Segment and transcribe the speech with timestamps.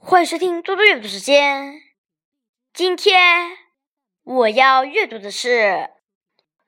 [0.00, 1.82] 欢迎收听多多阅读时间。
[2.72, 3.50] 今天
[4.22, 5.48] 我要阅读的是《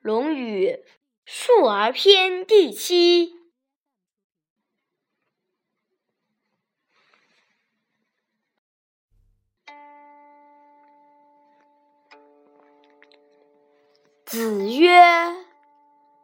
[0.00, 0.68] 论语·
[1.24, 3.32] 述而篇》第七。
[14.26, 14.90] 子曰：“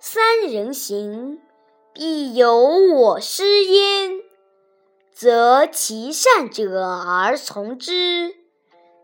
[0.00, 1.40] 三人行，
[1.92, 4.23] 必有我师焉。”
[5.14, 8.34] 则其善者而从之，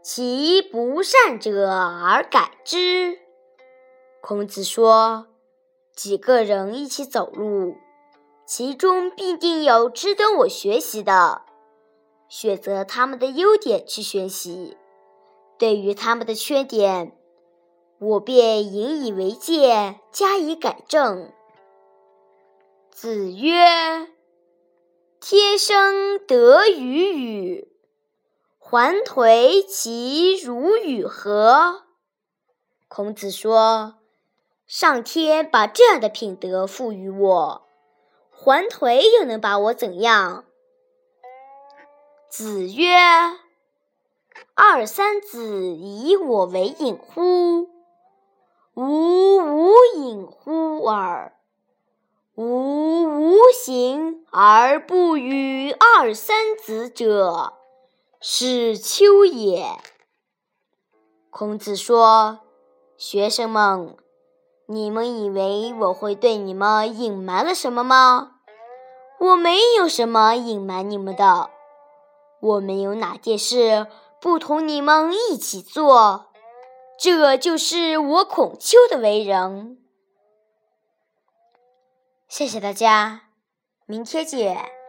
[0.02, 3.16] 其不善者而改之。
[4.20, 5.28] 孔子说
[5.94, 7.76] ：“几个人一起走路，
[8.44, 11.42] 其中必定有值得我学习的，
[12.28, 14.76] 选择他们的优点去学习；
[15.58, 17.16] 对于他们的缺点，
[18.00, 21.32] 我便引以为戒，加以改正。”
[22.90, 24.08] 子曰。
[25.30, 27.68] 天生得与与，
[28.58, 31.84] 还颓其如与何？
[32.88, 34.00] 孔子说
[34.66, 37.62] ：“上天把这样的品德赋予我，
[38.32, 40.46] 还颓又能把我怎样？”
[42.28, 42.96] 子曰
[44.54, 47.68] ：“二三子以我为隐乎？
[48.74, 51.36] 吾无隐乎耳。”
[52.34, 52.89] 吾
[53.40, 57.54] 无形而不与二三子者，
[58.20, 59.78] 是丘也。
[61.30, 62.40] 孔子说
[62.98, 63.96] ：“学生们，
[64.66, 68.32] 你们以为我会对你们隐瞒了什么吗？
[69.18, 71.48] 我没有什么隐瞒你们的。
[72.40, 73.86] 我没有哪件事
[74.20, 76.26] 不同你们一起做，
[76.98, 79.78] 这就是我孔丘的为人。”
[82.28, 83.22] 谢谢大家，
[83.90, 84.79] 明天见。